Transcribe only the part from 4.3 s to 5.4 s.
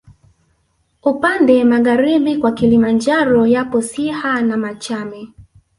na Machame